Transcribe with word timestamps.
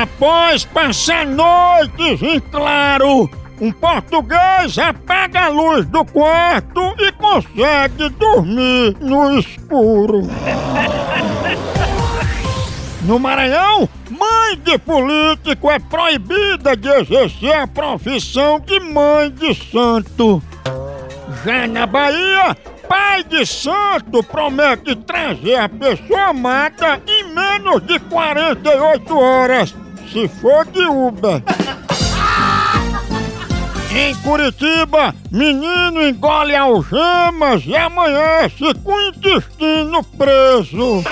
Após 0.00 0.64
passar 0.64 1.26
noites 1.26 2.22
em 2.22 2.38
claro, 2.38 3.28
um 3.60 3.72
português 3.72 4.78
apaga 4.78 5.46
a 5.46 5.48
luz 5.48 5.84
do 5.86 6.04
quarto 6.04 6.94
e 7.00 7.10
consegue 7.10 8.08
dormir 8.10 8.96
no 9.00 9.36
escuro. 9.40 10.22
No 13.02 13.18
Maranhão, 13.18 13.88
mãe 14.08 14.56
de 14.62 14.78
político 14.78 15.68
é 15.68 15.80
proibida 15.80 16.76
de 16.76 16.88
exercer 16.90 17.56
a 17.56 17.66
profissão 17.66 18.60
de 18.60 18.78
mãe 18.78 19.32
de 19.32 19.52
santo. 19.52 20.40
Já 21.44 21.66
na 21.66 21.88
Bahia, 21.88 22.56
pai 22.88 23.24
de 23.24 23.44
santo 23.44 24.22
promete 24.22 24.94
trazer 24.94 25.56
a 25.56 25.68
pessoa 25.68 26.28
amada 26.28 27.02
em 27.04 27.34
menos 27.34 27.84
de 27.84 27.98
48 27.98 29.18
horas, 29.18 29.74
se 30.12 30.28
for 30.28 30.64
de 30.66 30.84
Uber. 30.86 31.42
Em 33.94 34.14
Curitiba, 34.16 35.14
menino 35.30 36.02
engole 36.02 36.54
algemas 36.54 37.64
e 37.66 37.74
amanhece 37.74 38.74
com 38.84 38.92
o 38.92 39.00
intestino 39.08 40.02
preso. 40.04 41.02